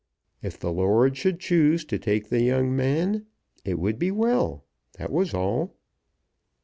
If 0.41 0.59
the 0.59 0.71
Lord 0.73 1.15
should 1.15 1.39
choose 1.39 1.85
to 1.85 1.99
take 1.99 2.29
the 2.29 2.41
young 2.41 2.75
man 2.75 3.27
it 3.63 3.77
would 3.77 3.99
be 3.99 4.09
well; 4.09 4.63
that 4.97 5.11
was 5.11 5.31
all. 5.31 5.75